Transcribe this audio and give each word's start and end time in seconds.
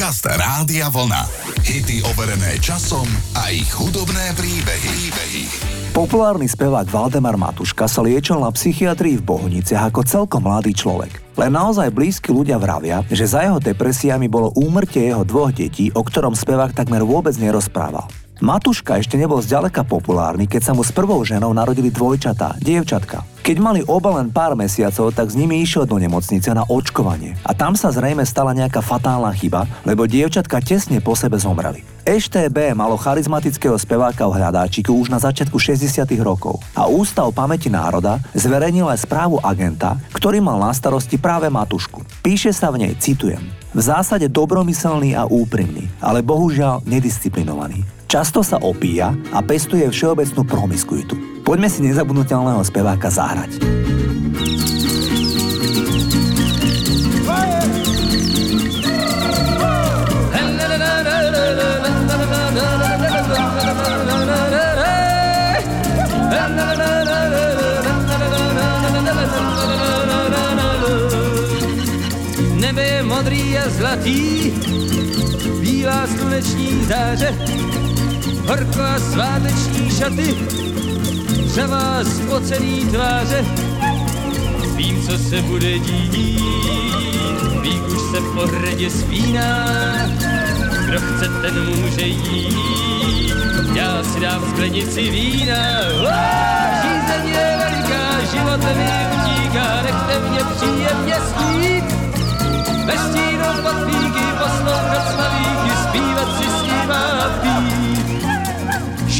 Podcast 0.00 0.24
Rádia 0.32 0.88
Vlna. 0.88 1.28
Hity 1.60 2.00
overené 2.08 2.56
časom 2.56 3.04
a 3.36 3.52
ich 3.52 3.68
hudobné 3.68 4.32
príbehy. 4.32 4.88
príbehy. 4.96 5.44
Populárny 5.92 6.48
spevák 6.48 6.88
Valdemar 6.88 7.36
Matuška 7.36 7.84
sa 7.84 8.00
liečil 8.00 8.40
na 8.40 8.48
psychiatrii 8.48 9.20
v 9.20 9.26
Bohuniciach 9.28 9.92
ako 9.92 10.00
celkom 10.08 10.48
mladý 10.48 10.72
človek. 10.72 11.20
Len 11.36 11.52
naozaj 11.52 11.92
blízki 11.92 12.32
ľudia 12.32 12.56
vravia, 12.56 13.04
že 13.12 13.28
za 13.28 13.44
jeho 13.44 13.60
depresiami 13.60 14.24
bolo 14.24 14.56
úmrtie 14.56 15.04
jeho 15.04 15.20
dvoch 15.20 15.52
detí, 15.52 15.92
o 15.92 16.00
ktorom 16.00 16.32
spevák 16.32 16.72
takmer 16.72 17.04
vôbec 17.04 17.36
nerozprával. 17.36 18.08
Matuška 18.40 18.96
ešte 18.96 19.20
nebol 19.20 19.36
zďaleka 19.44 19.84
populárny, 19.84 20.48
keď 20.48 20.62
sa 20.64 20.72
mu 20.72 20.80
s 20.80 20.88
prvou 20.88 21.20
ženou 21.28 21.52
narodili 21.52 21.92
dvojčatá, 21.92 22.56
dievčatka. 22.56 23.20
Keď 23.44 23.56
mali 23.60 23.80
oba 23.84 24.16
len 24.16 24.32
pár 24.32 24.56
mesiacov, 24.56 25.12
tak 25.12 25.28
s 25.28 25.36
nimi 25.36 25.60
išiel 25.60 25.84
do 25.84 26.00
nemocnice 26.00 26.48
na 26.56 26.64
očkovanie. 26.64 27.36
A 27.44 27.52
tam 27.52 27.76
sa 27.76 27.92
zrejme 27.92 28.24
stala 28.24 28.56
nejaká 28.56 28.80
fatálna 28.80 29.28
chyba, 29.36 29.68
lebo 29.84 30.08
dievčatka 30.08 30.56
tesne 30.64 31.04
po 31.04 31.12
sebe 31.12 31.36
zomreli. 31.36 31.84
EŠTB 32.08 32.72
malo 32.72 32.96
charizmatického 32.96 33.76
speváka 33.76 34.24
v 34.24 34.40
hľadáčiku 34.40 34.96
už 34.96 35.12
na 35.12 35.20
začiatku 35.20 35.60
60. 35.60 36.00
rokov 36.24 36.64
a 36.72 36.88
Ústav 36.88 37.28
pamäti 37.36 37.68
národa 37.68 38.24
zverejnil 38.32 38.88
aj 38.88 39.04
správu 39.04 39.36
agenta, 39.44 40.00
ktorý 40.16 40.40
mal 40.40 40.56
na 40.56 40.72
starosti 40.72 41.20
práve 41.20 41.52
Matušku. 41.52 42.24
Píše 42.24 42.56
sa 42.56 42.72
v 42.72 42.88
nej, 42.88 42.92
citujem, 42.96 43.44
v 43.76 43.80
zásade 43.84 44.32
dobromyselný 44.32 45.12
a 45.12 45.28
úprimný, 45.28 45.92
ale 46.00 46.24
bohužiaľ 46.24 46.88
nedisciplinovaný. 46.88 47.99
Často 48.10 48.42
sa 48.42 48.58
opíja 48.58 49.14
a 49.30 49.38
pestuje 49.38 49.86
všeobecnú 49.86 50.42
promiskuitu. 50.42 51.46
Poďme 51.46 51.70
si 51.70 51.78
nezabudnutelného 51.86 52.58
speváka 52.66 53.06
zahrať. 53.06 53.62
Nebe 72.58 73.06
modrý 73.06 73.54
a 73.54 73.70
zlatý, 73.70 74.50
bílá 75.62 76.10
sluneční 76.10 76.84
záře, 76.90 77.30
horko 78.50 79.00
sváteční 79.12 79.90
šaty, 79.90 80.34
řavá 81.46 82.04
spocený 82.04 82.86
tváře. 82.86 83.44
Vím, 84.76 85.02
co 85.06 85.18
se 85.18 85.42
bude 85.42 85.78
dít, 85.78 86.40
vík 87.62 87.88
už 87.88 88.00
se 88.10 88.20
po 88.34 88.46
hradě 88.46 88.90
spíná, 88.90 89.66
kdo 90.86 91.00
chce, 91.00 91.28
ten 91.42 91.66
může 91.66 92.06
jít. 92.06 93.34
Já 93.74 94.02
si 94.04 94.20
dám 94.20 94.42
sklenici 94.50 95.10
vína, 95.10 95.82
žízeň 96.82 97.28
je 97.28 97.58
veliká, 97.58 98.20
život 98.32 98.60
mi 98.60 98.90
utíká, 99.14 99.82
nechte 99.82 100.30
mě 100.30 100.40
příjemně 100.56 101.14
snít. 101.14 101.84
Ve 102.86 102.98
stínu 102.98 103.62
pod 103.62 103.76
píky 103.86 104.24
poslouchat 104.38 105.14
slavíky, 105.14 105.70
zpívat 105.88 106.38
si 106.38 106.50
s 106.50 106.62
ním 106.62 106.90
a 106.90 107.28
pít. 107.42 107.79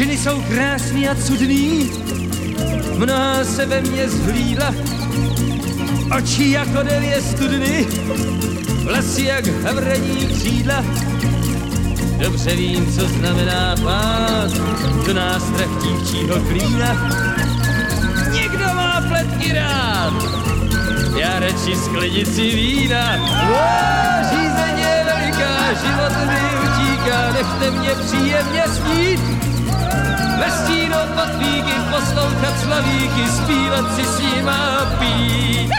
Ženy 0.00 0.18
jsou 0.18 0.42
krásný 0.42 1.08
a 1.08 1.14
cudný, 1.14 1.90
mnoha 2.96 3.44
se 3.44 3.66
ve 3.66 3.80
mně 3.80 4.08
zhlídla, 4.08 4.74
oči 6.18 6.50
jako 6.50 6.82
devě 6.82 7.22
studny, 7.22 7.86
vlasy 8.84 9.22
jak 9.22 9.46
havraní 9.46 10.26
křídla. 10.26 10.84
Dobře 12.18 12.56
vím, 12.56 12.92
co 12.92 13.08
znamená 13.08 13.74
pát 13.84 14.50
do 15.06 15.14
nástrah 15.14 15.68
dívčího 15.82 16.40
klína. 16.40 17.10
Někdo 18.32 18.64
má 18.74 19.04
pletky 19.08 19.52
rád, 19.52 20.12
já 21.16 21.38
radši 21.38 21.76
sklenici 21.84 22.42
vína. 22.42 23.16
Ó, 23.52 23.80
je 24.76 25.04
veliká, 25.04 25.72
život 25.72 26.12
mi 26.26 26.58
utíká, 26.64 27.32
nechte 27.32 27.70
mě 27.70 27.90
příjemně 27.90 28.64
snít. 28.68 29.39
Pod 31.14 31.34
víky 31.38 31.72
poslouchat 31.90 32.60
slavíky, 32.60 33.28
zpívat 33.28 33.94
si 33.94 34.04
s 34.04 34.18
ním 34.18 34.48
a 34.48 34.86
pít. 34.98 35.70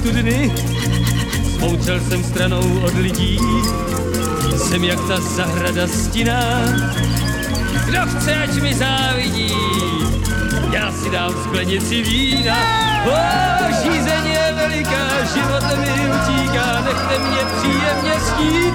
Studny. 0.00 0.52
Smoučel 1.56 2.00
jsem 2.00 2.24
stranou 2.24 2.80
od 2.84 2.94
lidí, 2.94 3.38
jsem 4.56 4.84
jak 4.84 5.00
ta 5.08 5.20
zahrada 5.20 5.86
stina. 5.86 6.40
Kdo 7.86 8.00
chce, 8.06 8.34
ať 8.34 8.62
mi 8.62 8.74
závidí, 8.74 9.54
já 10.72 10.92
si 10.92 11.10
dám 11.10 11.32
sklenici 11.44 12.02
vína. 12.02 12.56
O, 13.06 13.16
žízeň 13.82 14.26
je 14.26 14.54
veliká, 14.56 15.04
život 15.34 15.64
mi 15.78 15.92
utíká, 16.16 16.80
nechte 16.80 17.18
mě 17.18 17.42
příjemně 17.56 18.14
snít. 18.20 18.74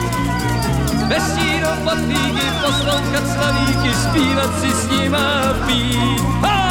Ve 1.07 1.19
stínu 1.19 1.69
pod 1.83 1.99
píky 2.07 2.45
poslouchat 2.65 3.23
slavíky, 3.33 3.95
zpívat 4.03 4.61
si 4.61 4.71
s 4.71 4.89
ním 4.89 5.15
a 5.15 5.53
pít. 5.67 6.21
O, 6.43 6.65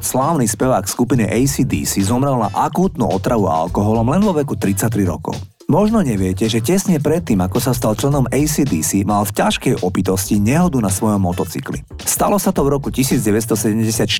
Slávny 0.00 0.48
spevák 0.48 0.88
skupiny 0.88 1.28
ACDC, 1.28 2.00
zomrel 2.00 2.40
na 2.40 2.48
akútnu 2.48 3.04
otravu 3.04 3.52
alkoholom 3.52 4.08
len 4.08 4.24
vo 4.24 4.32
veku 4.32 4.56
33 4.56 5.04
rokov. 5.04 5.49
Možno 5.70 6.02
neviete, 6.02 6.50
že 6.50 6.58
tesne 6.58 6.98
predtým, 6.98 7.38
ako 7.46 7.62
sa 7.62 7.70
stal 7.70 7.94
členom 7.94 8.26
ACDC, 8.26 9.06
mal 9.06 9.22
v 9.22 9.38
ťažkej 9.38 9.86
opitosti 9.86 10.42
nehodu 10.42 10.82
na 10.82 10.90
svojom 10.90 11.22
motocykli. 11.22 11.86
Stalo 12.02 12.42
sa 12.42 12.50
to 12.50 12.66
v 12.66 12.74
roku 12.74 12.90
1974, 12.90 14.10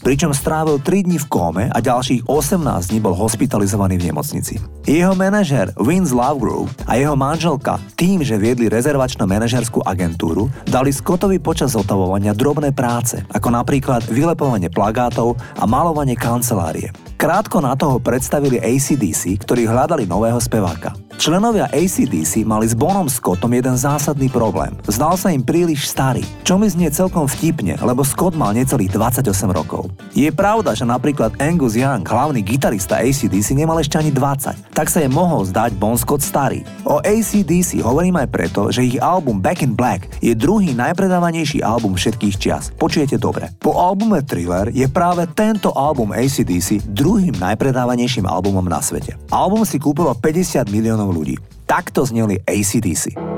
pričom 0.00 0.32
strávil 0.32 0.80
3 0.80 1.04
dní 1.04 1.20
v 1.20 1.28
kóme 1.28 1.68
a 1.68 1.78
ďalších 1.84 2.24
18 2.24 2.88
dní 2.88 3.04
bol 3.04 3.12
hospitalizovaný 3.12 4.00
v 4.00 4.08
nemocnici. 4.08 4.56
Jeho 4.88 5.12
manažer 5.12 5.76
Vince 5.76 6.16
Lovegrove 6.16 6.72
a 6.88 6.96
jeho 6.96 7.12
manželka 7.20 7.76
tým, 8.00 8.24
že 8.24 8.40
viedli 8.40 8.72
rezervačnú 8.72 9.28
manažerskú 9.28 9.84
agentúru, 9.84 10.48
dali 10.64 10.88
Scottovi 10.88 11.36
počas 11.36 11.76
zotavovania 11.76 12.32
drobné 12.32 12.72
práce, 12.72 13.20
ako 13.28 13.52
napríklad 13.52 14.08
vylepovanie 14.08 14.72
plagátov 14.72 15.36
a 15.60 15.68
malovanie 15.68 16.16
kancelárie. 16.16 16.88
Krátko 17.24 17.64
na 17.64 17.72
toho 17.72 18.04
predstavili 18.04 18.60
ACDC, 18.60 19.40
ktorí 19.48 19.64
hľadali 19.64 20.04
nového 20.04 20.36
speváka. 20.36 20.92
Členovia 21.14 21.70
ACDC 21.70 22.42
mali 22.42 22.66
s 22.66 22.74
Bonom 22.74 23.06
Scottom 23.06 23.54
jeden 23.54 23.78
zásadný 23.78 24.26
problém. 24.26 24.74
Zdal 24.90 25.14
sa 25.14 25.30
im 25.30 25.46
príliš 25.46 25.86
starý, 25.86 26.26
čo 26.42 26.58
mi 26.58 26.66
znie 26.66 26.90
celkom 26.90 27.30
vtipne, 27.30 27.78
lebo 27.78 28.02
Scott 28.02 28.34
mal 28.34 28.50
necelých 28.50 28.90
28 28.90 29.30
rokov. 29.54 29.94
Je 30.10 30.26
pravda, 30.34 30.74
že 30.74 30.82
napríklad 30.82 31.38
Angus 31.38 31.78
Young, 31.78 32.02
hlavný 32.02 32.42
gitarista 32.42 32.98
ACDC, 32.98 33.54
nemal 33.54 33.78
ešte 33.78 33.94
ani 33.94 34.10
20, 34.10 34.74
tak 34.74 34.90
sa 34.90 35.06
je 35.06 35.08
mohol 35.08 35.46
zdať 35.46 35.78
Bon 35.78 35.94
Scott 35.94 36.18
starý. 36.18 36.66
O 36.82 36.98
ACDC 36.98 37.78
hovorím 37.80 38.18
aj 38.18 38.28
preto, 38.34 38.74
že 38.74 38.82
ich 38.82 38.98
album 38.98 39.38
Back 39.38 39.62
in 39.62 39.78
Black 39.78 40.10
je 40.18 40.34
druhý 40.34 40.74
najpredávanejší 40.74 41.62
album 41.62 41.94
všetkých 41.94 42.34
čias. 42.36 42.74
Počujete 42.74 43.22
dobre. 43.22 43.54
Po 43.62 43.78
albume 43.78 44.18
Thriller 44.26 44.68
je 44.74 44.90
práve 44.90 45.30
tento 45.32 45.70
album 45.72 46.10
ACDC 46.10 46.82
druhým 46.90 47.38
najpredávanejším 47.38 48.26
albumom 48.26 48.66
na 48.66 48.82
svete. 48.82 49.14
Album 49.30 49.62
si 49.62 49.78
kúpilo 49.78 50.10
50 50.12 50.68
miliónov 50.68 51.03
miliónov 51.04 51.20
ľudí. 51.20 51.36
Takto 51.68 52.04
zneli 52.08 52.40
ACDC. 52.48 53.33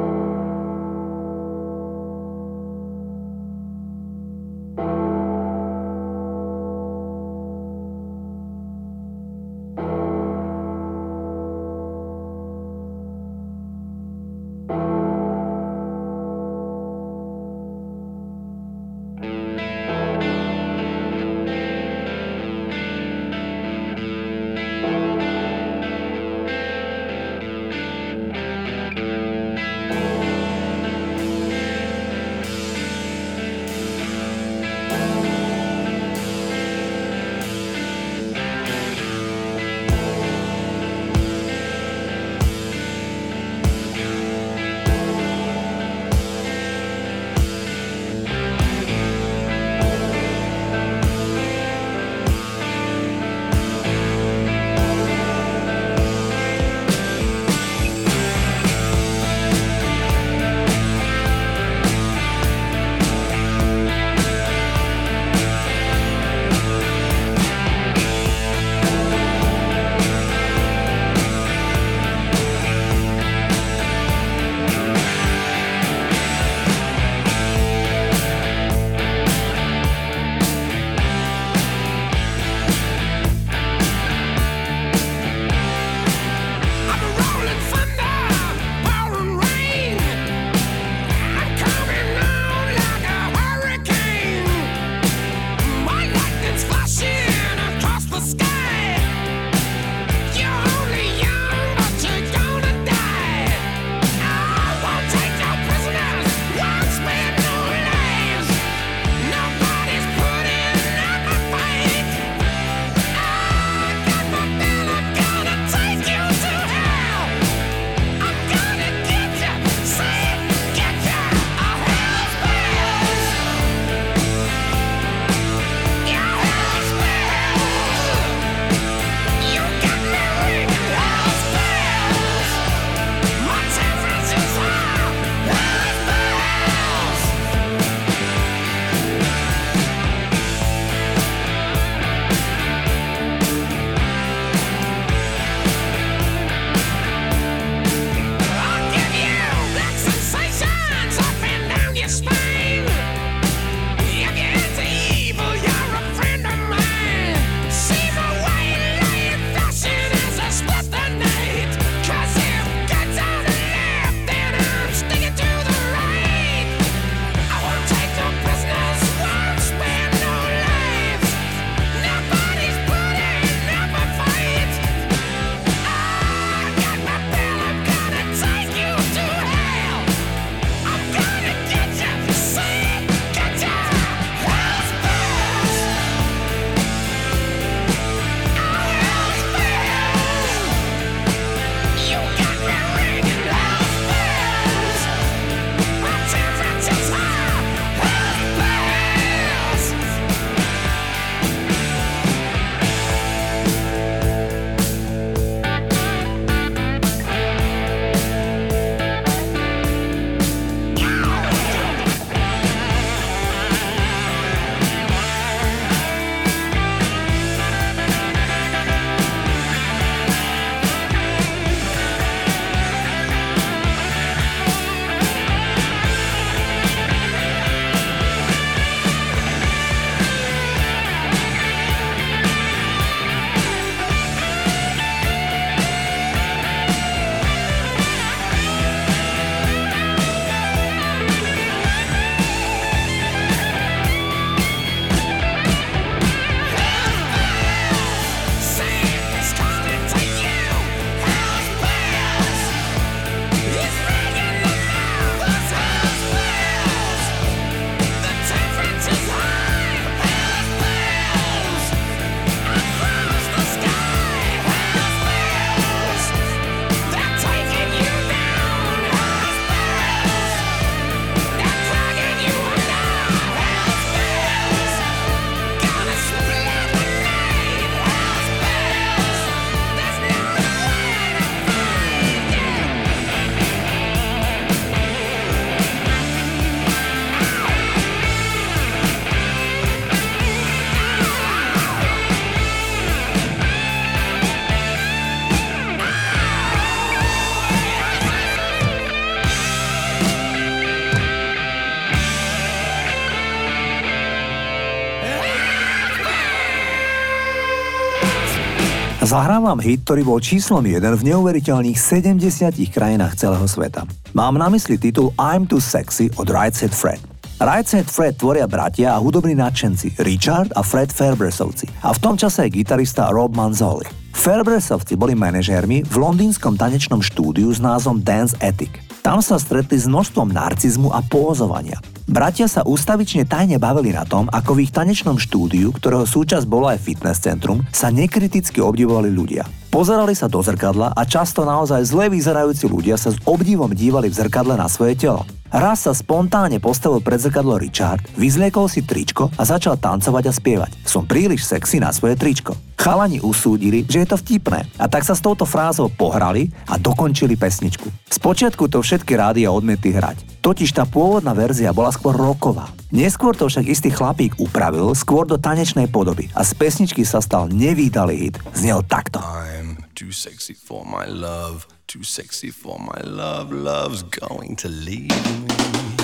Zahrávam 309.37 309.77
hit, 309.85 310.01
ktorý 310.09 310.25
bol 310.25 310.41
číslom 310.41 310.81
1 310.81 311.13
v 311.21 311.23
neuveriteľných 311.29 312.01
70 312.01 312.41
krajinách 312.89 313.37
celého 313.37 313.69
sveta. 313.69 314.09
Mám 314.33 314.57
na 314.57 314.73
mysli 314.73 314.97
titul 314.97 315.29
I'm 315.37 315.69
Too 315.69 315.77
Sexy 315.77 316.33
od 316.41 316.49
Right 316.49 316.73
Said 316.73 316.97
Fred. 316.97 317.21
Right 317.61 317.85
Said 317.85 318.09
Fred 318.09 318.41
tvoria 318.41 318.65
bratia 318.65 319.13
a 319.13 319.21
hudobní 319.21 319.53
nadšenci 319.53 320.25
Richard 320.25 320.73
a 320.73 320.81
Fred 320.81 321.13
Fairbressovci 321.13 321.85
a 322.01 322.17
v 322.17 322.19
tom 322.25 322.41
čase 322.41 322.65
aj 322.65 322.81
gitarista 322.81 323.29
Rob 323.29 323.53
Manzoli. 323.53 324.09
Fairbressovci 324.33 325.21
boli 325.21 325.37
manažérmi 325.37 326.09
v 326.09 326.17
londýnskom 326.17 326.81
tanečnom 326.81 327.21
štúdiu 327.21 327.69
s 327.69 327.77
názvom 327.77 328.25
Dance 328.25 328.57
Ethic. 328.65 329.05
Tam 329.21 329.45
sa 329.45 329.61
stretli 329.61 330.01
s 330.01 330.09
množstvom 330.09 330.49
narcizmu 330.49 331.13
a 331.13 331.21
pózovania. 331.21 332.01
Bratia 332.27 332.67
sa 332.67 332.83
ústavične 332.83 333.47
tajne 333.47 333.79
bavili 333.79 334.11
na 334.11 334.27
tom, 334.27 334.51
ako 334.51 334.75
v 334.75 334.91
ich 334.91 334.91
tanečnom 334.91 335.39
štúdiu, 335.39 335.95
ktorého 335.95 336.27
súčasť 336.27 336.67
bolo 336.67 336.91
aj 336.91 336.99
fitness 336.99 337.39
centrum, 337.39 337.87
sa 337.95 338.11
nekriticky 338.11 338.83
obdivovali 338.83 339.31
ľudia. 339.31 339.63
Pozerali 339.95 340.35
sa 340.35 340.51
do 340.51 340.59
zrkadla 340.59 341.15
a 341.15 341.23
často 341.23 341.63
naozaj 341.63 342.03
zle 342.03 342.27
vyzerajúci 342.27 342.91
ľudia 342.91 343.15
sa 343.15 343.31
s 343.31 343.39
obdivom 343.47 343.95
dívali 343.95 344.27
v 344.27 344.43
zrkadle 344.43 344.75
na 344.75 344.91
svoje 344.91 345.15
telo. 345.15 345.47
Raz 345.71 346.07
sa 346.07 346.15
spontánne 346.15 346.83
postavil 346.83 347.23
pred 347.23 347.39
zrkadlo 347.43 347.79
Richard, 347.79 348.23
vyzliekol 348.35 348.91
si 348.91 349.07
tričko 349.07 349.51
a 349.55 349.63
začal 349.63 349.95
tancovať 349.95 350.45
a 350.47 350.53
spievať. 350.55 350.91
Som 351.07 351.31
príliš 351.31 351.67
sexy 351.67 352.03
na 352.03 352.11
svoje 352.11 352.35
tričko. 352.35 352.75
Chalani 352.97 353.39
usúdili, 353.39 354.03
že 354.03 354.27
je 354.27 354.29
to 354.31 354.41
vtipné 354.41 354.83
a 354.99 355.07
tak 355.07 355.23
sa 355.23 355.35
s 355.35 355.43
touto 355.43 355.63
frázou 355.63 356.11
pohrali 356.11 356.75
a 356.91 356.99
dokončili 356.99 357.55
pesničku. 357.55 358.11
Spočiatku 358.31 358.91
to 358.91 358.99
všetky 358.99 359.39
rádia 359.39 359.71
odmietli 359.71 360.11
hrať. 360.11 360.59
Totiž 360.63 360.91
tá 360.91 361.07
pôvodná 361.07 361.55
verzia 361.55 361.95
bola 361.95 362.11
skôr 362.17 362.33
roková. 362.33 362.89
Neskôr 363.13 363.53
to 363.53 363.69
však 363.69 363.85
istý 363.85 364.09
chlapík 364.09 364.57
upravil 364.57 365.13
skôr 365.13 365.45
do 365.45 365.61
tanečnej 365.61 366.09
podoby 366.09 366.49
a 366.57 366.65
z 366.65 366.73
pesničky 366.73 367.23
sa 367.29 367.45
stal 367.45 367.69
nevýdalý 367.69 368.49
hit. 368.49 368.57
Znel 368.73 369.05
takto. 369.05 369.45
I'm 369.45 370.01
too 370.17 370.33
sexy 370.33 370.73
for 370.73 371.05
my 371.05 371.29
love, 371.29 371.85
too 372.09 372.25
sexy 372.25 372.73
for 372.73 372.97
my 372.97 373.21
love, 373.21 373.69
love's 373.69 374.25
going 374.25 374.81
to 374.81 374.89
leave 374.89 375.37
me. 375.69 376.16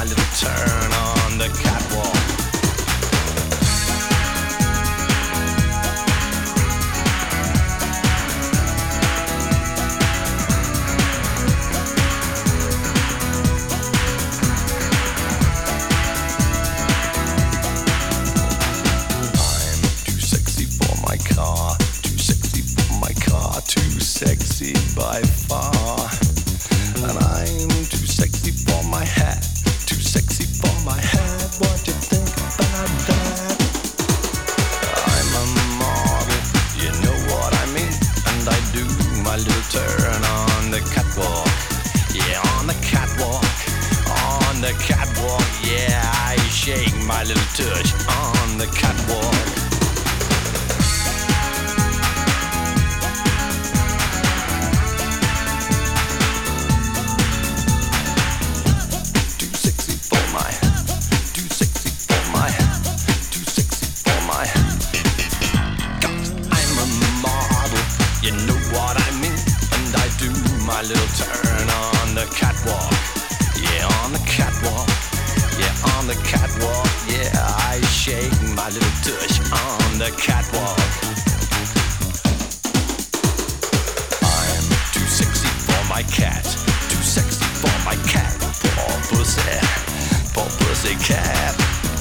my 0.00 0.06
little 0.06 0.24
turn. 0.34 0.89
on 76.00 76.06
the 76.06 76.14
catwalk. 76.24 76.88
Yeah, 77.08 77.28
I 77.68 77.78
shake 77.92 78.32
my 78.56 78.68
little 78.70 78.96
tush 79.04 79.36
on 79.52 79.98
the 79.98 80.10
catwalk. 80.16 80.80
I'm 84.24 84.64
too 84.94 85.06
sexy 85.18 85.48
for 85.66 85.82
my 85.92 86.02
cat. 86.04 86.44
Too 86.88 87.04
sexy 87.04 87.44
for 87.60 87.76
my 87.84 87.96
cat. 88.08 88.32
Poor 88.76 88.96
pussy. 89.10 89.60
Poor 90.32 90.48
pussy 90.60 90.94
cat. 91.04 91.54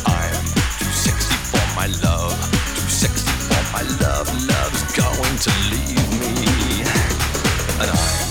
I'm 0.06 0.46
too 0.80 0.94
sexy 1.06 1.36
for 1.52 1.66
my 1.76 1.88
love. 2.00 2.40
Too 2.76 2.90
sexy 3.04 3.28
for 3.50 3.64
my 3.76 3.84
love. 4.00 4.28
Love's 4.48 4.84
going 4.96 5.38
to 5.46 5.52
leave 5.72 6.10
me. 6.22 6.84
And 7.82 7.90
I'm 7.92 8.29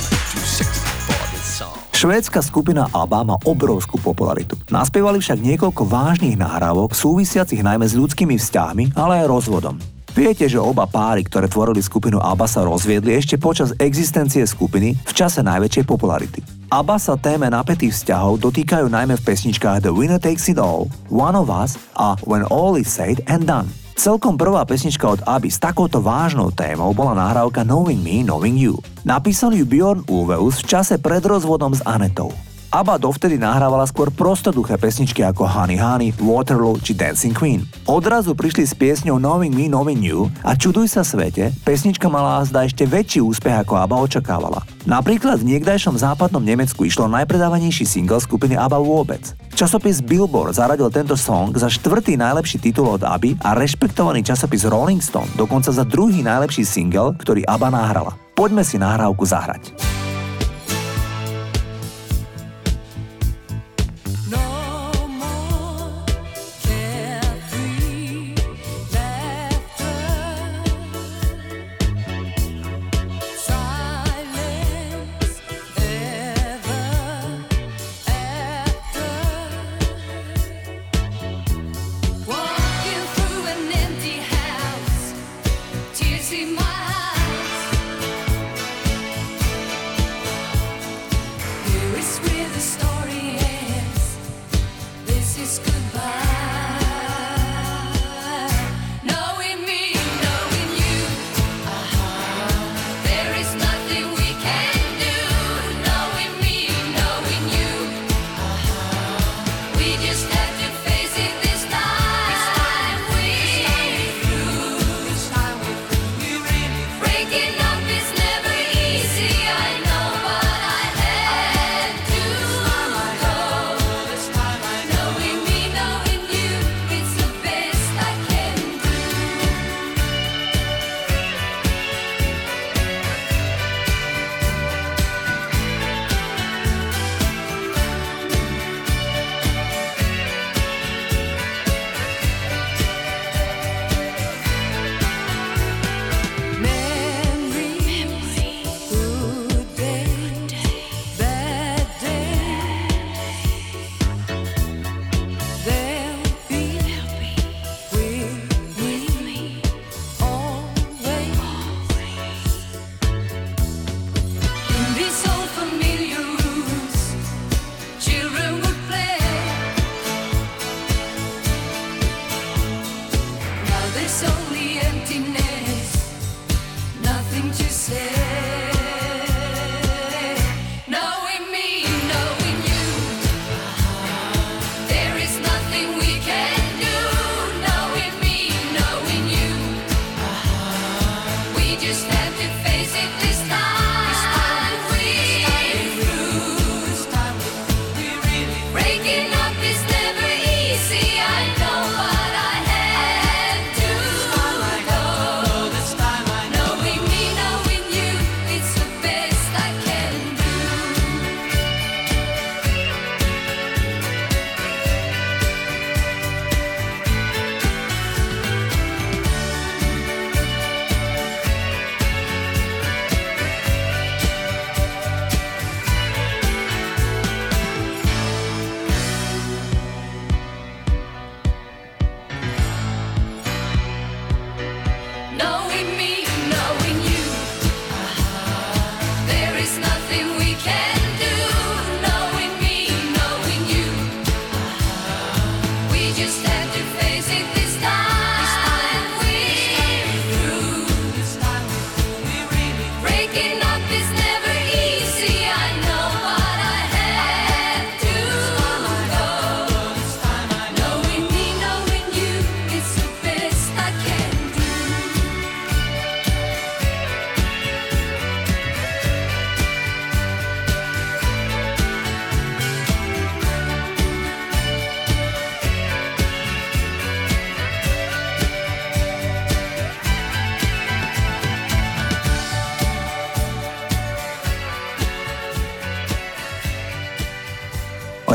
Švédska 2.08 2.40
skupina 2.40 2.88
ABBA 2.88 3.20
má 3.20 3.36
obrovskú 3.44 4.00
popularitu. 4.00 4.56
Naspievali 4.72 5.20
však 5.20 5.44
niekoľko 5.44 5.84
vážnych 5.84 6.40
nahrávok 6.40 6.96
súvisiacich 6.96 7.60
najmä 7.60 7.84
s 7.84 7.92
ľudskými 7.92 8.32
vzťahmi, 8.40 8.96
ale 8.96 9.20
aj 9.20 9.28
rozvodom. 9.28 9.76
Viete, 10.16 10.48
že 10.48 10.56
oba 10.56 10.88
páry, 10.88 11.20
ktoré 11.28 11.52
tvorili 11.52 11.84
skupinu 11.84 12.16
ABBA 12.16 12.48
sa 12.48 12.64
rozviedli 12.64 13.12
ešte 13.12 13.36
počas 13.36 13.76
existencie 13.76 14.40
skupiny 14.48 14.96
v 14.96 15.12
čase 15.12 15.44
najväčšej 15.44 15.84
popularity. 15.84 16.40
ABBA 16.72 16.96
sa 16.96 17.20
téme 17.20 17.52
napätých 17.52 17.92
vzťahov 17.92 18.40
dotýkajú 18.40 18.88
najmä 18.88 19.12
v 19.20 19.26
pesničkách 19.28 19.84
The 19.84 19.92
Winner 19.92 20.16
Takes 20.16 20.48
It 20.48 20.56
All, 20.56 20.88
One 21.12 21.36
of 21.36 21.52
Us 21.52 21.76
a 22.00 22.16
When 22.24 22.48
All 22.48 22.80
is 22.80 22.88
Said 22.88 23.20
and 23.28 23.44
Done. 23.44 23.68
Celkom 23.98 24.38
prvá 24.38 24.62
pesnička 24.62 25.10
od 25.10 25.26
Aby 25.26 25.50
s 25.50 25.58
takouto 25.58 25.98
vážnou 25.98 26.54
témou 26.54 26.94
bola 26.94 27.18
nahrávka 27.18 27.66
Knowing 27.66 27.98
Me, 27.98 28.22
Knowing 28.22 28.54
You. 28.54 28.78
Napísal 29.02 29.58
ju 29.58 29.66
Bjorn 29.66 30.06
Ulveus 30.06 30.62
v 30.62 30.70
čase 30.70 31.02
pred 31.02 31.26
rozvodom 31.26 31.74
s 31.74 31.82
Anetou. 31.82 32.30
ABBA 32.68 33.00
dovtedy 33.00 33.40
nahrávala 33.40 33.88
skôr 33.88 34.12
prostoduché 34.12 34.76
pesničky 34.76 35.24
ako 35.24 35.48
Honey 35.48 35.80
Honey, 35.80 36.12
Waterloo 36.20 36.76
či 36.76 36.92
Dancing 36.92 37.32
Queen. 37.32 37.64
Odrazu 37.88 38.36
prišli 38.36 38.68
s 38.68 38.76
piesňou 38.76 39.16
Knowing 39.16 39.56
Me, 39.56 39.72
Knowing 39.72 40.04
You 40.04 40.28
a 40.44 40.52
čuduj 40.52 40.92
sa 40.92 41.00
svete, 41.00 41.48
pesnička 41.64 42.12
mala 42.12 42.44
zda 42.44 42.68
ešte 42.68 42.84
väčší 42.84 43.24
úspech 43.24 43.64
ako 43.64 43.72
ABBA 43.72 43.96
očakávala. 44.04 44.60
Napríklad 44.84 45.40
v 45.40 45.56
niekdajšom 45.56 45.96
západnom 45.96 46.44
Nemecku 46.44 46.84
išlo 46.84 47.08
najpredávanejší 47.08 47.88
single 47.88 48.20
skupiny 48.20 48.60
ABBA 48.60 48.84
vôbec. 48.84 49.32
Časopis 49.56 50.04
Billboard 50.04 50.60
zaradil 50.60 50.92
tento 50.92 51.16
song 51.16 51.56
za 51.56 51.72
štvrtý 51.72 52.20
najlepší 52.20 52.60
titul 52.60 52.92
od 52.92 53.00
ABBY 53.00 53.48
a 53.48 53.56
rešpektovaný 53.56 54.20
časopis 54.20 54.68
Rolling 54.68 55.00
Stone 55.00 55.32
dokonca 55.40 55.72
za 55.72 55.88
druhý 55.88 56.20
najlepší 56.20 56.68
single, 56.68 57.16
ktorý 57.16 57.48
ABBA 57.48 57.72
nahrala. 57.72 58.12
Poďme 58.36 58.60
si 58.60 58.76
nahrávku 58.76 59.24
zahrať. 59.24 59.87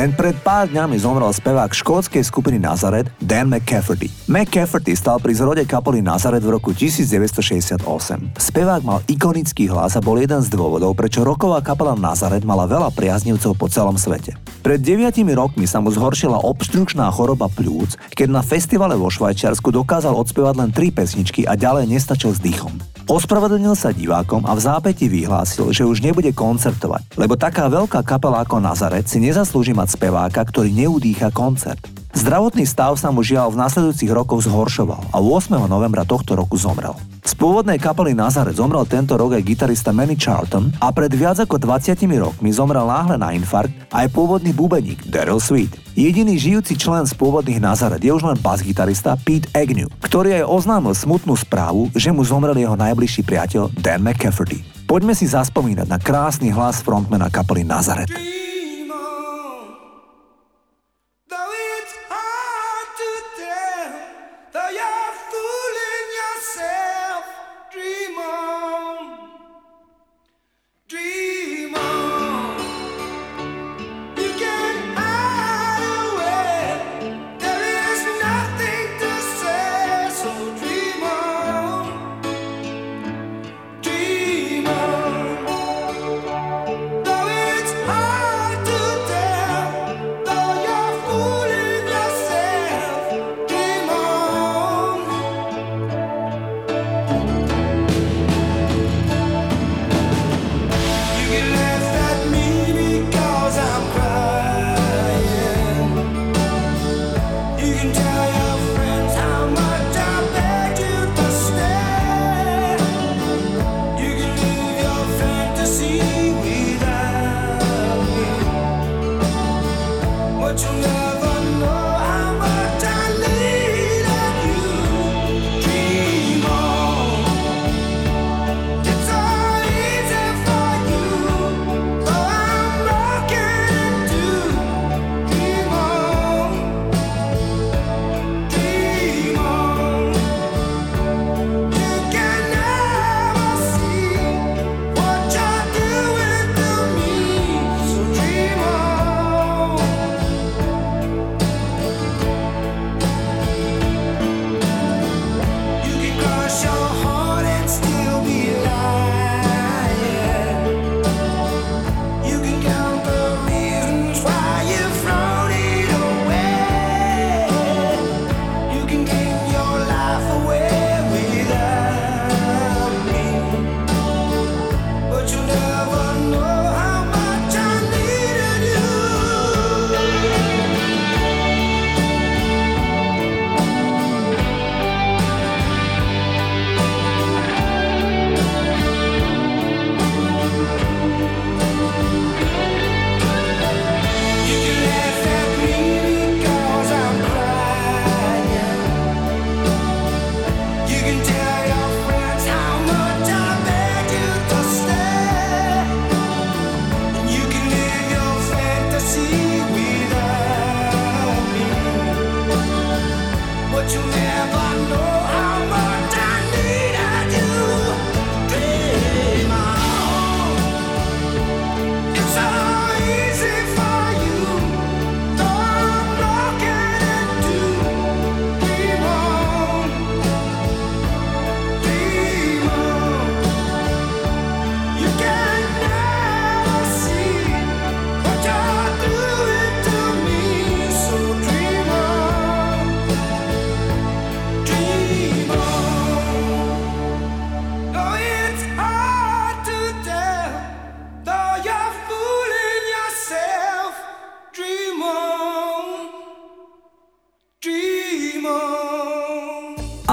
Len 0.04 0.12
pred 0.12 0.36
pár 0.44 0.68
dňami 0.68 1.00
zomrel 1.00 1.32
spevák 1.32 1.72
škótskej 1.72 2.28
skupiny 2.28 2.60
Nazaret 2.60 3.08
Dan 3.24 3.48
McCafferty. 3.48 4.12
McCafferty 4.28 5.00
stal 5.00 5.16
pri 5.16 5.32
zrode 5.32 5.64
kapely 5.64 6.04
Nazaret 6.04 6.44
v 6.44 6.60
roku 6.60 6.76
1968. 6.76 7.88
Spevák 8.36 8.84
mal 8.84 9.00
ikonický 9.08 9.72
hlas 9.72 9.96
a 9.96 10.04
bol 10.04 10.20
jeden 10.20 10.44
z 10.44 10.52
dôvodov, 10.52 11.00
prečo 11.00 11.24
roková 11.24 11.64
kapela 11.64 11.96
Nazaret 11.96 12.44
mala 12.44 12.68
veľa 12.68 12.92
priaznivcov 12.92 13.56
po 13.56 13.72
celom 13.72 13.96
svete. 13.96 14.36
Pred 14.60 14.84
deviatimi 14.84 15.32
rokmi 15.40 15.64
sa 15.64 15.80
mu 15.80 15.88
zhoršila 15.88 16.44
obštrukčná 16.52 17.08
choroba 17.08 17.48
pľúc, 17.48 17.96
keď 18.12 18.28
na 18.28 18.44
festivale 18.44 19.00
vo 19.00 19.08
Švajčiarsku 19.08 19.72
dokázal 19.72 20.20
odspievať 20.20 20.68
len 20.68 20.76
tri 20.76 20.92
pesničky 20.92 21.48
a 21.48 21.56
ďalej 21.56 21.88
nestačil 21.88 22.36
s 22.36 22.44
dýchom. 22.44 22.76
Ospravedlnil 23.04 23.76
sa 23.76 23.92
divákom 23.92 24.48
a 24.48 24.56
v 24.56 24.64
zápäti 24.64 25.12
vyhlásil, 25.12 25.76
že 25.76 25.84
už 25.84 26.00
nebude 26.00 26.32
koncertovať, 26.32 27.20
lebo 27.20 27.36
taká 27.36 27.68
veľká 27.68 28.00
kapela 28.00 28.48
ako 28.48 28.64
Nazaret 28.64 29.12
si 29.12 29.20
nezaslúži 29.20 29.76
mať 29.76 30.00
speváka, 30.00 30.40
ktorý 30.40 30.72
neudýcha 30.72 31.28
koncert. 31.36 31.84
Zdravotný 32.14 32.70
stav 32.70 32.94
sa 32.94 33.10
mu 33.10 33.26
žiaľ 33.26 33.50
v 33.50 33.66
nasledujúcich 33.66 34.14
rokoch 34.14 34.46
zhoršoval 34.46 35.10
a 35.10 35.18
8. 35.18 35.50
novembra 35.66 36.06
tohto 36.06 36.38
roku 36.38 36.62
zomrel. 36.62 36.94
Z 37.26 37.34
pôvodnej 37.34 37.82
kapely 37.82 38.14
Nazaret 38.14 38.54
zomrel 38.54 38.86
tento 38.86 39.18
rok 39.18 39.34
aj 39.34 39.42
gitarista 39.42 39.90
Manny 39.90 40.14
Charlton 40.14 40.70
a 40.78 40.94
pred 40.94 41.10
viac 41.10 41.42
ako 41.42 41.58
20 41.58 41.98
rokmi 42.22 42.54
zomrel 42.54 42.86
náhle 42.86 43.18
na 43.18 43.34
infarkt 43.34 43.74
aj 43.90 44.14
pôvodný 44.14 44.54
bubeník 44.54 45.10
Daryl 45.10 45.42
Sweet. 45.42 45.74
Jediný 45.98 46.38
žijúci 46.38 46.78
člen 46.78 47.10
z 47.10 47.18
pôvodných 47.18 47.58
Nazaret 47.58 47.98
je 47.98 48.14
už 48.14 48.30
len 48.30 48.38
bas-gitarista 48.38 49.18
Pete 49.18 49.50
Agnew, 49.58 49.90
ktorý 50.06 50.46
aj 50.46 50.50
oznámil 50.54 50.94
smutnú 50.94 51.34
správu, 51.34 51.90
že 51.98 52.14
mu 52.14 52.22
zomrel 52.22 52.54
jeho 52.54 52.78
najbližší 52.78 53.26
priateľ 53.26 53.74
Dan 53.74 54.06
McCafferty. 54.06 54.62
Poďme 54.86 55.18
si 55.18 55.26
zaspomínať 55.26 55.90
na 55.90 55.98
krásny 55.98 56.54
hlas 56.54 56.86
frontmana 56.86 57.34
kapely 57.34 57.66
Nazaret. 57.66 58.14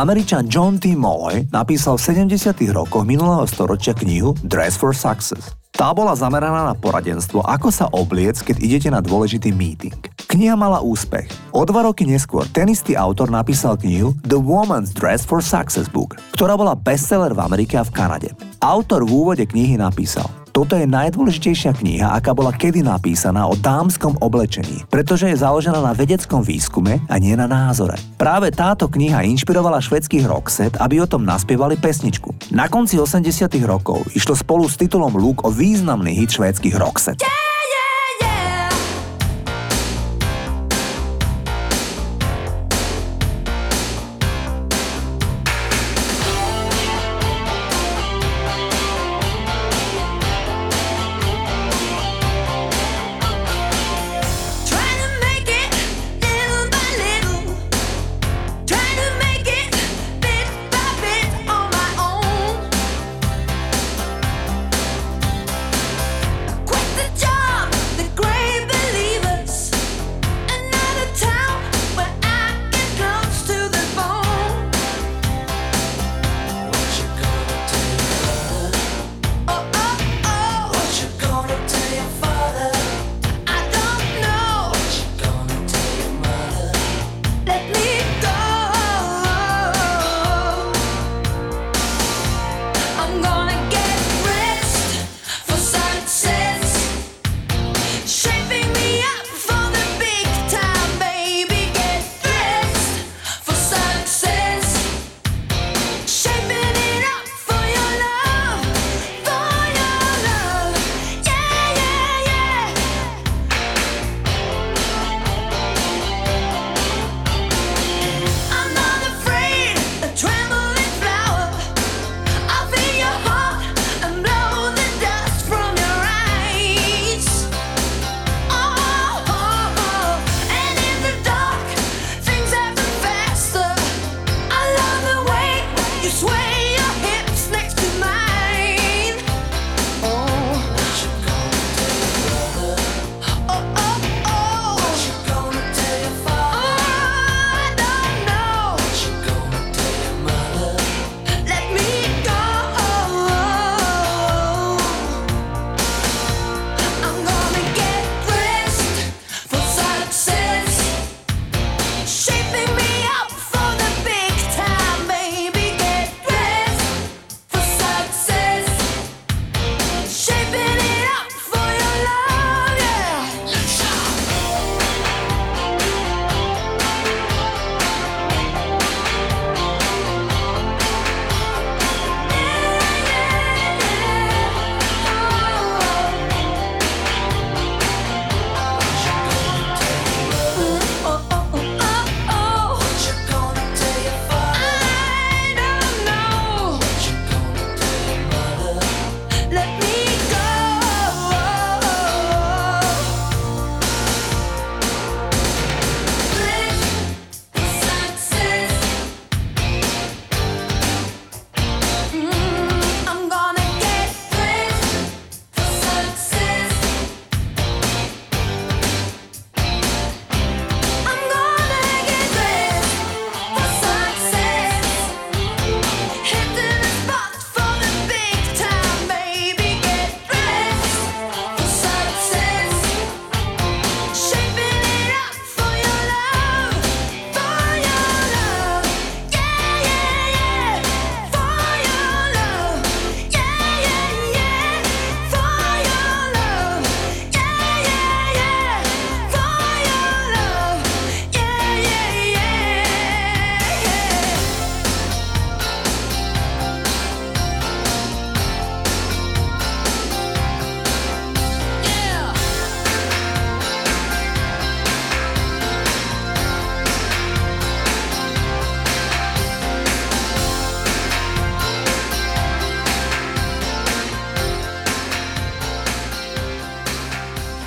Američan 0.01 0.49
John 0.49 0.81
T. 0.81 0.97
Molloy 0.97 1.45
napísal 1.53 2.01
v 2.01 2.25
70. 2.33 2.73
rokoch 2.73 3.05
minulého 3.05 3.45
storočia 3.45 3.93
knihu 3.93 4.33
Dress 4.41 4.73
for 4.73 4.97
Success. 4.97 5.53
Tá 5.77 5.93
bola 5.93 6.17
zameraná 6.17 6.65
na 6.65 6.73
poradenstvo, 6.73 7.45
ako 7.45 7.69
sa 7.69 7.85
obliec, 7.93 8.41
keď 8.41 8.57
idete 8.65 8.89
na 8.89 9.05
dôležitý 9.05 9.53
meeting. 9.53 9.93
Kniha 10.25 10.57
mala 10.57 10.81
úspech. 10.81 11.29
O 11.53 11.69
dva 11.69 11.85
roky 11.85 12.09
neskôr 12.09 12.49
ten 12.49 12.73
istý 12.73 12.97
autor 12.97 13.29
napísal 13.29 13.77
knihu 13.77 14.17
The 14.25 14.41
Woman's 14.41 14.97
Dress 14.97 15.29
for 15.29 15.45
Success 15.45 15.85
Book, 15.93 16.17
ktorá 16.33 16.57
bola 16.57 16.73
bestseller 16.73 17.37
v 17.37 17.45
Amerike 17.45 17.77
a 17.77 17.85
v 17.85 17.93
Kanade. 17.93 18.33
Autor 18.65 19.05
v 19.05 19.13
úvode 19.13 19.45
knihy 19.45 19.77
napísal 19.77 20.40
toto 20.51 20.75
je 20.75 20.87
najdôležitejšia 20.87 21.79
kniha, 21.79 22.13
aká 22.15 22.35
bola 22.35 22.51
kedy 22.51 22.83
napísaná 22.83 23.47
o 23.47 23.55
dámskom 23.55 24.19
oblečení, 24.19 24.83
pretože 24.91 25.31
je 25.31 25.39
založená 25.39 25.79
na 25.79 25.95
vedeckom 25.95 26.43
výskume 26.43 27.03
a 27.07 27.15
nie 27.23 27.35
na 27.39 27.47
názore. 27.47 27.99
Práve 28.19 28.51
táto 28.51 28.91
kniha 28.91 29.27
inšpirovala 29.27 29.83
švedských 29.83 30.27
rockset, 30.27 30.73
aby 30.79 31.03
o 31.03 31.11
tom 31.11 31.23
naspievali 31.23 31.79
pesničku. 31.79 32.55
Na 32.55 32.67
konci 32.67 32.99
80 32.99 33.51
rokov 33.67 34.05
išlo 34.15 34.35
spolu 34.35 34.67
s 34.67 34.79
titulom 34.79 35.15
Luke 35.15 35.47
o 35.47 35.51
významný 35.55 36.13
hit 36.15 36.35
švédskych 36.35 36.77
rockset. 36.79 37.19
Yeah! 37.23 37.50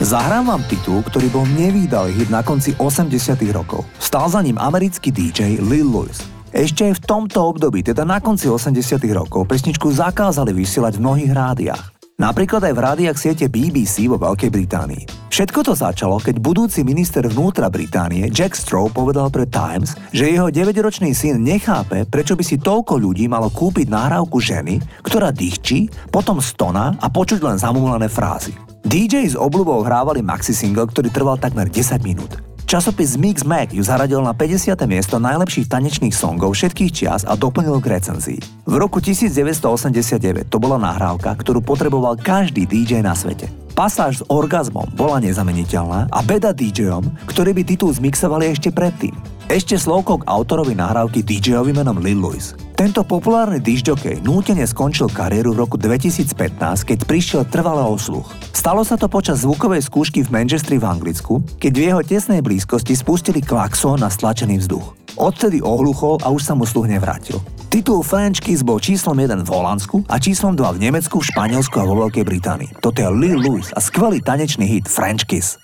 Zahrám 0.04 0.52
vám 0.52 0.60
titul, 0.68 1.00
ktorý 1.00 1.32
bol 1.32 1.48
nevýdalý 1.56 2.12
hit 2.12 2.28
na 2.28 2.44
konci 2.44 2.76
80 2.76 3.40
rokov. 3.56 3.88
Stal 4.04 4.28
za 4.28 4.44
ním 4.44 4.60
americký 4.60 5.16
DJ 5.16 5.64
Lil 5.64 5.88
Louis. 5.88 6.20
Ešte 6.52 6.92
aj 6.92 7.00
v 7.00 7.04
tomto 7.08 7.40
období, 7.40 7.88
teda 7.88 8.04
na 8.04 8.20
konci 8.20 8.52
80 8.52 9.00
rokov, 9.16 9.48
pesničku 9.48 9.88
zakázali 9.96 10.52
vysielať 10.52 11.00
v 11.00 11.04
mnohých 11.08 11.32
rádiách. 11.32 11.86
Napríklad 12.20 12.68
aj 12.68 12.74
v 12.76 12.84
rádiách 12.84 13.16
siete 13.16 13.48
BBC 13.48 14.12
vo 14.12 14.20
Veľkej 14.20 14.52
Británii. 14.52 15.32
Všetko 15.32 15.72
to 15.72 15.74
začalo, 15.74 16.20
keď 16.20 16.36
budúci 16.36 16.84
minister 16.84 17.24
vnútra 17.24 17.72
Británie 17.72 18.28
Jack 18.28 18.60
Straw 18.60 18.92
povedal 18.92 19.32
pre 19.32 19.48
Times, 19.48 19.96
že 20.12 20.28
jeho 20.28 20.52
9-ročný 20.52 21.16
syn 21.16 21.40
nechápe, 21.40 22.04
prečo 22.12 22.36
by 22.36 22.44
si 22.44 22.60
toľko 22.60 23.00
ľudí 23.00 23.32
malo 23.32 23.48
kúpiť 23.48 23.88
nahrávku 23.88 24.36
ženy, 24.44 24.84
ktorá 25.00 25.32
dýchči, 25.32 26.12
potom 26.12 26.44
stona 26.44 26.92
a 27.00 27.08
počuť 27.08 27.40
len 27.40 27.56
zamumlané 27.56 28.12
frázy. 28.12 28.73
DJ 28.84 29.32
s 29.32 29.40
obľubou 29.40 29.80
hrávali 29.88 30.20
maxi 30.20 30.52
single, 30.52 30.92
ktorý 30.92 31.08
trval 31.08 31.40
takmer 31.40 31.72
10 31.72 32.04
minút. 32.04 32.44
Časopis 32.68 33.16
Mix 33.16 33.48
Mag 33.48 33.72
ju 33.72 33.80
zaradil 33.80 34.20
na 34.20 34.36
50. 34.36 34.76
miesto 34.92 35.24
najlepších 35.24 35.72
tanečných 35.72 36.12
songov 36.12 36.52
všetkých 36.58 36.92
čias 36.92 37.24
a 37.24 37.40
doplnil 37.40 37.80
k 37.80 37.96
recenzii. 37.96 38.40
V 38.68 38.76
roku 38.76 39.00
1989 39.00 40.52
to 40.52 40.58
bola 40.60 40.76
nahrávka, 40.76 41.32
ktorú 41.32 41.64
potreboval 41.64 42.20
každý 42.20 42.68
DJ 42.68 43.00
na 43.00 43.16
svete. 43.16 43.48
Pasáž 43.72 44.20
s 44.20 44.24
orgazmom 44.28 44.92
bola 44.94 45.24
nezameniteľná 45.24 46.12
a 46.12 46.20
beda 46.20 46.52
DJom, 46.52 47.08
ktorí 47.30 47.56
by 47.56 47.64
titul 47.64 47.90
zmixovali 47.96 48.52
ešte 48.52 48.70
predtým. 48.70 49.16
Ešte 49.52 49.76
slovko 49.76 50.24
k 50.24 50.28
autorovi 50.32 50.72
nahrávky 50.72 51.20
DJ-ovi 51.20 51.76
menom 51.76 52.00
Lil 52.00 52.16
Louis. 52.16 52.56
Tento 52.80 53.04
populárny 53.04 53.60
dižďokej 53.60 54.24
nútene 54.24 54.64
skončil 54.64 55.12
kariéru 55.12 55.52
v 55.52 55.68
roku 55.68 55.76
2015, 55.76 56.88
keď 56.88 56.98
prišiel 57.04 57.44
trvalé 57.52 57.84
o 57.84 58.00
sluch. 58.00 58.32
Stalo 58.56 58.88
sa 58.88 58.96
to 58.96 59.12
počas 59.12 59.44
zvukovej 59.44 59.84
skúšky 59.84 60.24
v 60.24 60.32
Manchestri 60.32 60.80
v 60.80 60.88
Anglicku, 60.88 61.44
keď 61.60 61.72
v 61.76 61.84
jeho 61.84 62.02
tesnej 62.08 62.40
blízkosti 62.40 62.96
spustili 62.96 63.44
klaxón 63.44 64.00
na 64.00 64.08
stlačený 64.08 64.64
vzduch. 64.64 64.96
Odtedy 65.20 65.60
ohluchol 65.60 66.24
a 66.24 66.32
už 66.32 66.42
sa 66.48 66.56
mu 66.56 66.64
sluch 66.64 66.88
nevrátil. 66.88 67.44
Titul 67.68 68.00
French 68.00 68.40
Kiss 68.40 68.64
bol 68.64 68.80
číslom 68.80 69.20
1 69.20 69.44
v 69.44 69.50
Holandsku 69.52 70.08
a 70.08 70.24
číslom 70.24 70.56
2 70.56 70.80
v 70.80 70.88
Nemecku, 70.88 71.20
v 71.20 71.30
Španielsku 71.36 71.76
a 71.78 71.86
vo 71.86 72.00
Veľkej 72.08 72.24
Británii. 72.24 72.70
Toto 72.80 73.04
je 73.04 73.12
Lil 73.12 73.44
Louis 73.44 73.68
a 73.76 73.84
skvelý 73.84 74.24
tanečný 74.24 74.66
hit 74.66 74.88
French 74.88 75.28
Kiss. 75.28 75.60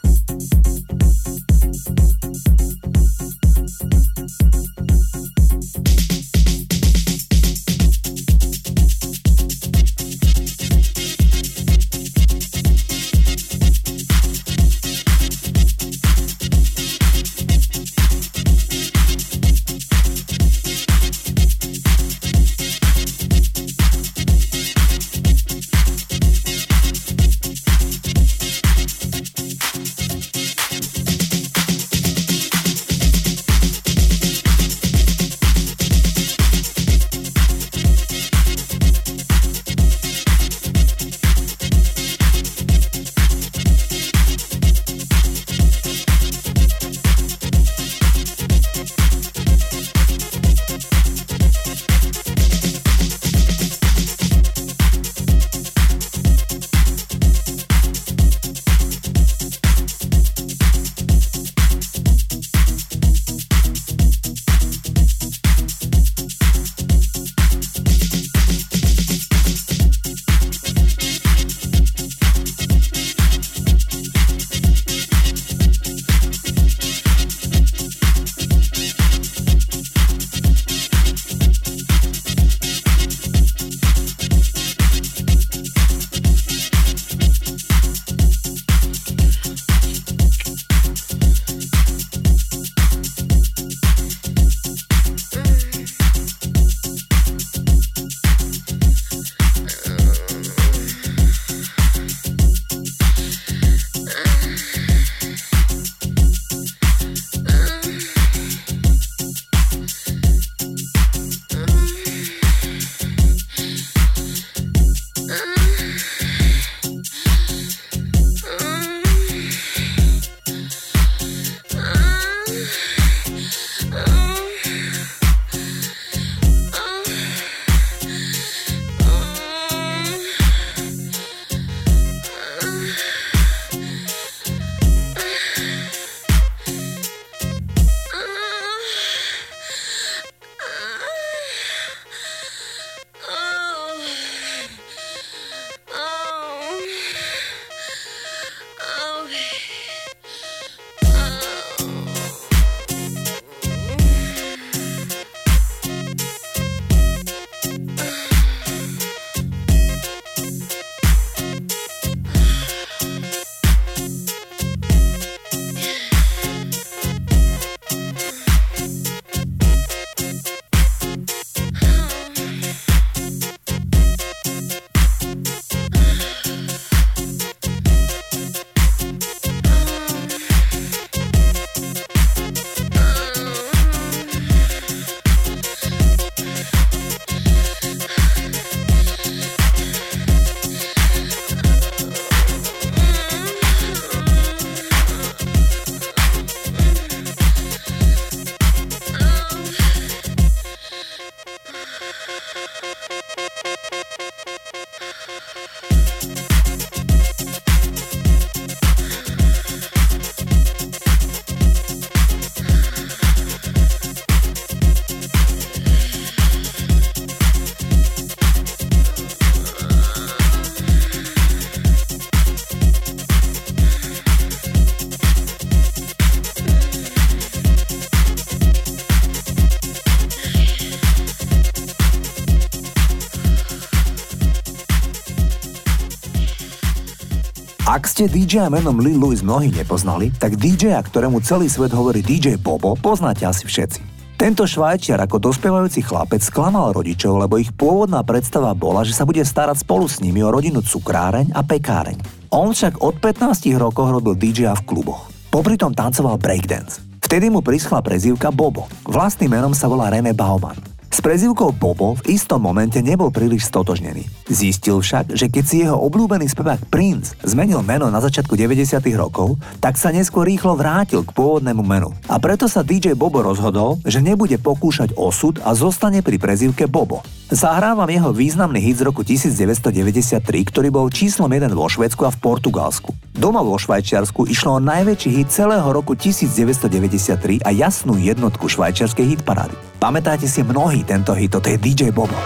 Ak 237.99 238.07
ste 238.07 238.31
DJ 238.31 238.71
menom 238.71 238.95
Lil 238.95 239.19
Louis 239.19 239.43
mnohí 239.43 239.75
nepoznali, 239.75 240.31
tak 240.31 240.55
DJ, 240.55 241.03
ktorému 241.03 241.43
celý 241.43 241.67
svet 241.67 241.91
hovorí 241.91 242.23
DJ 242.23 242.55
Bobo, 242.55 242.95
poznáte 242.95 243.43
asi 243.43 243.67
všetci. 243.67 243.99
Tento 244.39 244.63
švajčiar 244.63 245.19
ako 245.27 245.51
dospievajúci 245.51 246.07
chlapec 246.07 246.39
sklamal 246.39 246.95
rodičov, 246.95 247.43
lebo 247.43 247.59
ich 247.59 247.75
pôvodná 247.75 248.23
predstava 248.23 248.71
bola, 248.71 249.03
že 249.03 249.11
sa 249.11 249.27
bude 249.27 249.43
starať 249.43 249.83
spolu 249.83 250.07
s 250.07 250.23
nimi 250.23 250.39
o 250.39 250.47
rodinu 250.47 250.79
cukráreň 250.79 251.51
a 251.51 251.59
pekáreň. 251.59 252.47
On 252.55 252.71
však 252.71 253.03
od 253.03 253.19
15 253.19 253.67
rokov 253.75 254.15
robil 254.15 254.39
DJ 254.39 254.71
v 254.79 254.87
kluboch. 254.87 255.27
Popri 255.51 255.75
tom 255.75 255.91
tancoval 255.91 256.39
breakdance. 256.39 257.03
Vtedy 257.19 257.51
mu 257.51 257.59
prischla 257.59 257.99
prezývka 257.99 258.47
Bobo. 258.47 258.87
Vlastným 259.11 259.59
menom 259.59 259.75
sa 259.75 259.91
volá 259.91 260.07
René 260.07 260.31
Bauman. 260.31 260.88
S 261.09 261.25
prezivkou 261.25 261.73
Bobo 261.73 262.13
v 262.21 262.37
istom 262.37 262.61
momente 262.61 263.01
nebol 263.01 263.33
príliš 263.33 263.65
stotožnený. 263.65 264.29
Zistil 264.45 265.01
však, 265.01 265.33
že 265.33 265.49
keď 265.49 265.63
si 265.65 265.81
jeho 265.81 265.97
obľúbený 265.97 266.45
spevák 266.45 266.85
Prince 266.85 267.33
zmenil 267.41 267.81
meno 267.81 268.13
na 268.13 268.21
začiatku 268.21 268.53
90. 268.53 269.01
rokov, 269.17 269.57
tak 269.81 269.97
sa 269.97 270.13
neskôr 270.13 270.45
rýchlo 270.45 270.77
vrátil 270.77 271.25
k 271.25 271.33
pôvodnému 271.33 271.81
menu. 271.81 272.13
A 272.29 272.37
preto 272.37 272.69
sa 272.69 272.85
DJ 272.85 273.17
Bobo 273.17 273.41
rozhodol, 273.41 273.97
že 274.05 274.21
nebude 274.21 274.61
pokúšať 274.61 275.17
osud 275.17 275.57
a 275.65 275.73
zostane 275.73 276.21
pri 276.21 276.37
prezivke 276.37 276.85
Bobo. 276.85 277.25
Zahrávam 277.49 278.05
jeho 278.05 278.29
významný 278.29 278.77
hit 278.77 279.01
z 279.01 279.09
roku 279.09 279.25
1993, 279.25 280.37
ktorý 280.69 280.93
bol 280.93 281.09
číslom 281.09 281.49
1 281.49 281.73
vo 281.73 281.89
Švedsku 281.89 282.21
a 282.21 282.29
v 282.29 282.37
Portugalsku. 282.37 283.09
Doma 283.33 283.65
vo 283.65 283.73
Švajčiarsku 283.73 284.45
išlo 284.45 284.77
o 284.77 284.83
najväčší 284.85 285.29
hit 285.33 285.49
celého 285.49 285.89
roku 285.89 286.13
1993 286.13 287.65
a 287.65 287.73
jasnú 287.73 288.21
jednotku 288.21 288.69
švajčiarskej 288.69 289.33
hitparády. 289.33 289.73
Pamätáte 289.97 290.45
si 290.45 290.61
mnohý 290.61 291.01
tento 291.01 291.33
hit, 291.33 291.57
to 291.57 291.65
je 291.65 291.81
DJ 291.81 292.13
Bobo. 292.13 292.37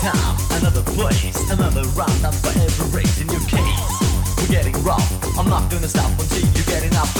time, 0.00 0.36
another 0.56 0.82
place, 0.96 1.36
another 1.50 1.84
round. 1.92 2.16
I'm 2.24 2.32
forever 2.32 2.84
raising 2.96 3.28
your 3.28 3.44
case. 3.44 3.92
We're 4.40 4.48
getting 4.48 4.76
rough. 4.82 5.04
I'm 5.36 5.48
not 5.48 5.70
gonna 5.70 5.88
stop 5.88 6.10
until 6.16 6.40
you 6.40 6.64
get 6.64 6.84
enough. 6.84 7.12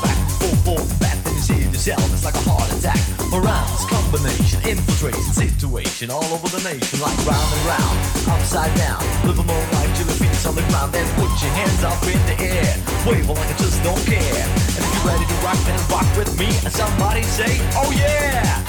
Back, 0.00 0.16
forth, 0.40 0.64
forth, 0.64 1.00
back, 1.00 1.16
then 1.24 1.34
you 1.34 1.40
see 1.40 1.60
yourself. 1.60 2.00
It's 2.12 2.24
like 2.24 2.34
a 2.34 2.44
heart 2.48 2.72
attack. 2.72 3.00
Around 3.36 3.68
combination, 3.92 4.64
infiltration, 4.64 5.32
situation, 5.32 6.10
all 6.10 6.24
over 6.32 6.48
the 6.48 6.62
nation, 6.64 7.00
like 7.04 7.16
round 7.28 7.48
and 7.52 7.62
round, 7.68 7.96
upside 8.32 8.72
down. 8.80 9.00
Live 9.28 9.38
a 9.38 9.44
more 9.44 9.66
life 9.76 9.92
till 9.96 10.08
your 10.08 10.16
feet's 10.16 10.46
on 10.46 10.54
the 10.56 10.64
ground. 10.72 10.92
Then 10.96 11.04
put 11.20 11.28
your 11.44 11.52
hands 11.52 11.84
up 11.84 12.00
in 12.08 12.20
the 12.24 12.36
air, 12.40 12.72
wave 13.04 13.28
like 13.28 13.44
I 13.44 13.56
just 13.60 13.82
don't 13.84 14.04
care. 14.08 14.40
And 14.72 14.80
if 14.80 14.90
you're 14.96 15.12
ready 15.12 15.26
to 15.28 15.36
rock, 15.44 15.60
then 15.68 15.76
rock 15.92 16.08
with 16.16 16.32
me. 16.40 16.48
And 16.64 16.72
somebody 16.72 17.22
say, 17.22 17.60
Oh 17.76 17.92
yeah, 17.92 18.64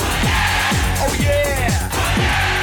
oh 0.99 1.15
yeah. 1.23 1.87
Oh, 1.89 2.17
yeah! 2.19 2.56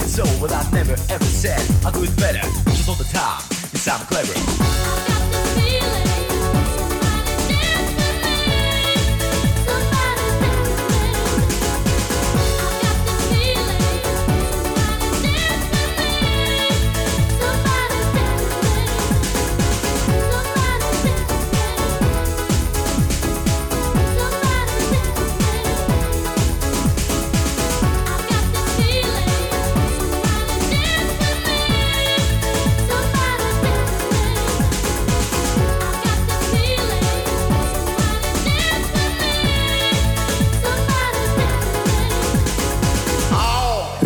and 0.00 0.10
soul, 0.10 0.26
I 0.52 0.70
never 0.72 0.96
ever 1.10 1.24
said 1.24 1.60
I'll 1.84 1.92
do 1.92 2.04
it 2.04 2.16
better. 2.16 2.53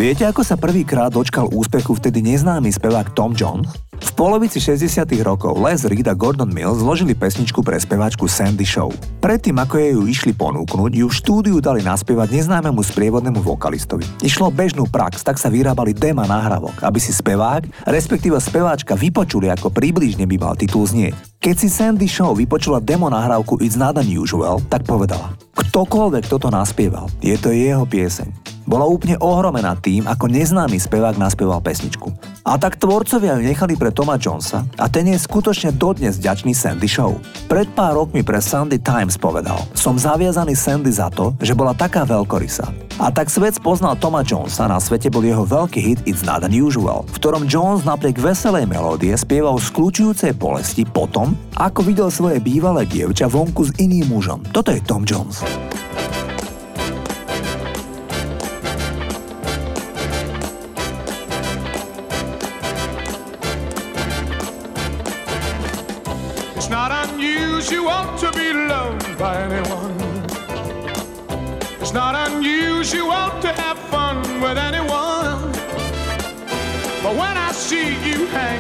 Viete, 0.09 0.25
ako 0.25 0.41
sa 0.41 0.57
prvýkrát 0.57 1.13
dočkal 1.13 1.53
úspechu 1.53 1.93
vtedy 1.93 2.25
neznámy 2.25 2.73
spevák 2.73 3.13
Tom 3.13 3.37
Jones? 3.37 3.69
V 4.01 4.11
polovici 4.17 4.57
60 4.57 5.05
rokov 5.21 5.61
Les 5.61 5.85
Reed 5.85 6.09
a 6.09 6.17
Gordon 6.17 6.49
Mills 6.49 6.81
zložili 6.81 7.13
pesničku 7.13 7.61
pre 7.61 7.77
speváčku 7.77 8.25
Sandy 8.25 8.65
Show. 8.65 8.89
Predtým, 9.21 9.61
ako 9.61 9.75
jej 9.77 9.93
ju 9.93 10.03
išli 10.09 10.33
ponúknuť, 10.33 10.93
ju 10.97 11.07
v 11.13 11.13
štúdiu 11.13 11.57
dali 11.61 11.85
naspievať 11.85 12.41
neznámemu 12.41 12.81
sprievodnému 12.81 13.45
vokalistovi. 13.45 14.25
Išlo 14.25 14.49
bežnú 14.49 14.89
prax, 14.89 15.21
tak 15.21 15.37
sa 15.37 15.53
vyrábali 15.53 15.93
dema 15.93 16.25
nahrávok, 16.25 16.81
aby 16.89 16.97
si 16.97 17.13
spevák, 17.13 17.85
respektíve 17.85 18.41
speváčka 18.41 18.97
vypočuli, 18.97 19.53
ako 19.53 19.69
približne 19.69 20.25
by 20.25 20.41
mal 20.41 20.57
titul 20.57 20.89
znieť. 20.89 21.37
Keď 21.37 21.55
si 21.61 21.69
Sandy 21.69 22.09
Show 22.09 22.33
vypočula 22.33 22.81
demo 22.81 23.13
nahrávku 23.13 23.61
It's 23.61 23.77
Not 23.77 24.01
Unusual, 24.01 24.65
tak 24.73 24.89
povedala, 24.89 25.37
ktokoľvek 25.53 26.33
toto 26.33 26.49
naspieval, 26.49 27.13
je 27.21 27.37
to 27.37 27.53
jeho 27.53 27.85
pieseň. 27.85 28.48
Bola 28.69 28.85
úplne 28.85 29.17
ohromená 29.17 29.81
tým, 29.81 30.05
ako 30.05 30.29
neznámy 30.29 30.77
spevák 30.77 31.17
naspieval 31.17 31.65
pesničku. 31.65 32.13
A 32.45 32.61
tak 32.61 32.77
tvorcovia 32.77 33.41
ju 33.41 33.49
nechali 33.49 33.81
pre 33.81 33.89
Toma 33.89 34.21
Jonesa 34.21 34.69
a 34.77 34.93
ten 34.93 35.09
je 35.09 35.17
skutočne 35.17 35.73
dodnes 35.73 36.21
ďačný 36.21 36.53
Sandy 36.53 36.85
Show. 36.85 37.17
Pred 37.49 37.73
pár 37.73 37.97
rokmi 37.97 38.21
pre 38.21 38.45
Sunday 38.45 38.77
Times 38.77 39.17
povedal, 39.17 39.57
som 39.73 39.97
zaviazaný 39.97 40.53
Sandy 40.53 40.93
za 40.93 41.09
to, 41.09 41.33
že 41.41 41.57
bola 41.57 41.73
taká 41.73 42.05
veľkorysa. 42.05 42.69
A 43.01 43.09
tak 43.09 43.33
svet 43.33 43.57
poznal 43.65 43.97
Toma 43.97 44.21
Jonesa, 44.21 44.69
na 44.69 44.77
svete 44.77 45.09
bol 45.09 45.25
jeho 45.25 45.49
veľký 45.49 45.81
hit 45.81 46.01
It's 46.05 46.29
Not 46.29 46.45
Unusual, 46.45 47.09
v 47.09 47.17
ktorom 47.17 47.49
Jones 47.49 47.89
napriek 47.89 48.21
veselej 48.21 48.69
melódie 48.69 49.17
spieval 49.17 49.57
z 49.57 49.73
kľúčujúcej 49.73 50.37
bolesti 50.37 50.85
potom, 50.85 51.33
ako 51.57 51.81
videl 51.89 52.13
svoje 52.13 52.37
bývalé 52.37 52.85
dievča 52.85 53.33
vonku 53.33 53.65
s 53.65 53.73
iným 53.81 54.13
mužom. 54.13 54.45
Toto 54.53 54.77
je 54.77 54.85
Tom 54.85 55.09
Jones. 55.09 55.41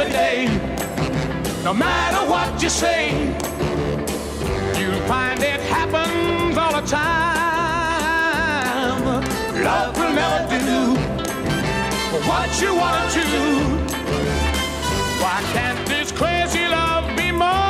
every 0.00 0.12
day. 0.12 0.46
No 1.64 1.74
matter 1.74 2.28
what 2.30 2.62
you 2.62 2.68
say, 2.70 3.10
you'll 4.78 5.00
find 5.06 5.42
it 5.42 5.60
happens 5.60 6.56
all 6.56 6.80
the 6.80 6.86
time. 6.86 7.50
Love 9.62 9.96
will 9.96 10.12
never 10.14 10.58
do 10.58 10.94
what 12.26 12.60
you 12.60 12.74
wanna 12.74 13.10
do. 13.12 13.24
Why 15.22 15.42
can't 15.52 15.86
this 15.88 16.12
crazy 16.12 16.66
love 16.68 17.16
be 17.16 17.32
more? 17.32 17.69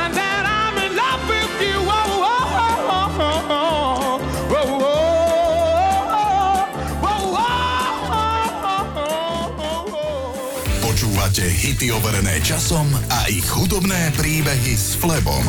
hity 11.71 11.87
overené 11.95 12.43
časom 12.43 12.83
a 13.07 13.31
ich 13.31 13.47
hudobné 13.47 14.11
príbehy 14.19 14.75
s 14.75 14.99
Flebom. 14.99 15.47